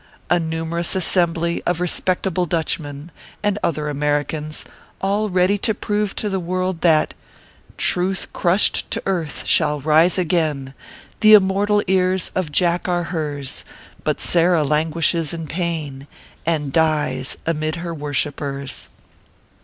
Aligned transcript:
A 0.31 0.39
numerous 0.39 0.95
assembly 0.95 1.61
of 1.67 1.79
respectable 1.79 2.47
Dutchmen, 2.47 3.11
and 3.43 3.59
other 3.61 3.87
Americans, 3.87 4.65
all 4.99 5.29
ready 5.29 5.59
to 5.59 5.75
prove 5.75 6.15
to 6.15 6.27
the 6.27 6.39
world 6.39 6.81
that" 6.81 7.13
Truth 7.77 8.25
crushed 8.33 8.89
to 8.89 9.03
earth 9.05 9.45
shall 9.45 9.79
rise 9.79 10.17
agaio, 10.17 10.73
The 11.19 11.35
immortal 11.35 11.83
ears 11.85 12.31
of 12.33 12.51
jack 12.51 12.87
are 12.87 13.03
hers; 13.13 13.63
But 14.03 14.19
Sarah 14.19 14.63
languishes 14.63 15.35
in 15.35 15.45
pain 15.45 16.07
And 16.47 16.73
dyes, 16.73 17.37
amid 17.45 17.75
her 17.75 17.93
worshipers." 17.93 18.89